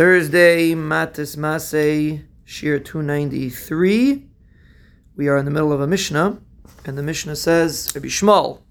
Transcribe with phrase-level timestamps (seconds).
[0.00, 4.26] Thursday, Matis Masei, Shiur 293.
[5.14, 6.38] We are in the middle of a Mishnah,
[6.86, 8.62] and the Mishnah says, Rabbi Shmuel,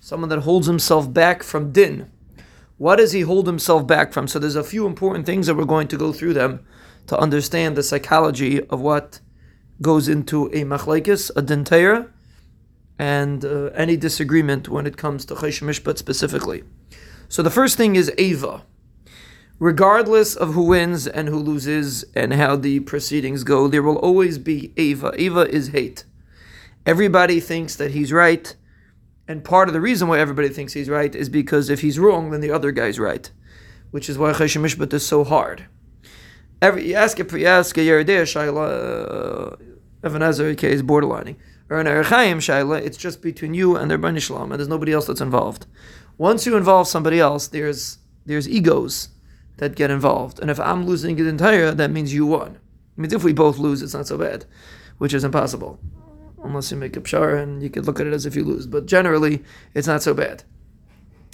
[0.00, 2.10] someone that holds himself back from din.
[2.76, 4.26] What does he hold himself back from?
[4.26, 6.66] So there's a few important things that we're going to go through them
[7.06, 9.20] to understand the psychology of what
[9.80, 12.10] goes into a machlaikis, a dintayra,
[12.98, 16.64] and uh, any disagreement when it comes to Choshen Mishpat specifically.
[17.28, 18.64] So the first thing is Ava
[19.64, 24.36] regardless of who wins and who loses and how the proceedings go, there will always
[24.36, 25.10] be Ava.
[25.16, 26.04] Ava is hate.
[26.84, 28.54] Everybody thinks that he's right,
[29.26, 32.30] and part of the reason why everybody thinks he's right is because if he's wrong,
[32.30, 33.30] then the other guy's right,
[33.90, 35.64] which is why Choshen Mishpat is so hard.
[36.60, 39.56] Every you ask a you ask a Yoreh De'ah Shaila, uh,
[40.06, 41.36] Even HaEzer is borderlining.
[41.70, 44.92] Or an Orach Chaim Shaila, it's just between you and their Shalom, and there's nobody
[44.92, 45.64] else that's involved.
[46.18, 47.96] Once you involve somebody else, there's
[48.26, 49.08] there's egos
[49.58, 50.40] that get involved.
[50.40, 52.56] And if I'm losing it entire, that means you won.
[52.96, 54.44] It means if we both lose, it's not so bad,
[54.98, 55.78] which is impossible.
[56.42, 58.66] Unless you make a pshar and you could look at it as if you lose.
[58.66, 59.42] But generally,
[59.74, 60.44] it's not so bad.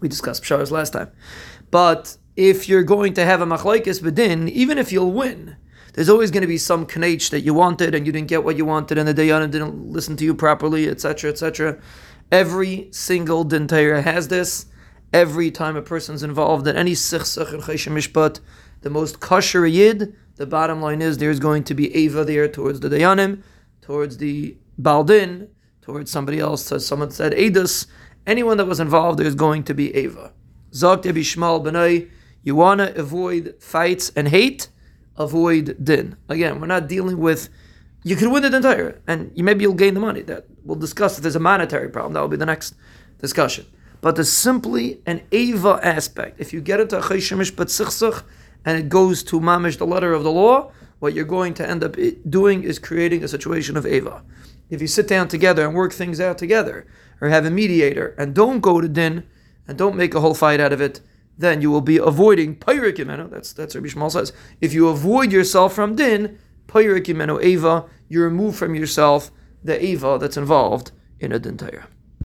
[0.00, 1.10] We discussed pshars last time.
[1.70, 5.56] But if you're going to have a machlaikis bedin, even if you'll win,
[5.94, 8.56] there's always going to be some knach that you wanted and you didn't get what
[8.56, 11.78] you wanted and the dayanim didn't listen to you properly, etc., etc.
[12.30, 14.66] Every single dintayra has this
[15.12, 18.40] every time a person's involved in any sichsach and mishpat,
[18.80, 22.80] the most kosher yid, the bottom line is there's going to be ava there towards
[22.80, 23.42] the dayanim,
[23.80, 25.48] towards the baldin,
[25.82, 26.64] towards somebody else.
[26.64, 27.86] So someone said edus.
[28.26, 30.32] Anyone that was involved, there's going to be ava.
[30.72, 32.10] Zok Shmal b'nai.
[32.42, 34.68] You want to avoid fights and hate,
[35.16, 36.16] avoid din.
[36.28, 37.48] Again, we're not dealing with.
[38.04, 40.22] You can win the entire, and you, maybe you'll gain the money.
[40.22, 42.14] That we'll discuss if there's a monetary problem.
[42.14, 42.74] That will be the next
[43.18, 43.66] discussion
[44.02, 46.38] but there's simply an Ava aspect.
[46.38, 48.24] If you get into a Chayshemish Sichsach
[48.66, 51.82] and it goes to Mamish, the letter of the law, what you're going to end
[51.82, 51.96] up
[52.28, 54.22] doing is creating a situation of Ava.
[54.68, 56.86] If you sit down together and work things out together,
[57.20, 59.24] or have a mediator, and don't go to din,
[59.68, 61.00] and don't make a whole fight out of it,
[61.38, 63.30] then you will be avoiding Pyrik Yimenu.
[63.30, 64.32] That's that's Rabbi Shmuel says.
[64.60, 69.30] If you avoid yourself from din, Pyrik Yimenu Ava, you remove from yourself
[69.62, 70.90] the Ava that's involved
[71.20, 71.88] in a din Torah.